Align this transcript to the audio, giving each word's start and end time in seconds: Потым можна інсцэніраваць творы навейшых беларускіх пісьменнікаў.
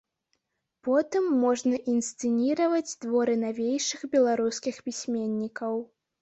Потым 0.85 1.27
можна 1.43 1.75
інсцэніраваць 1.93 2.95
творы 3.05 3.35
навейшых 3.45 4.01
беларускіх 4.15 4.81
пісьменнікаў. 4.89 5.79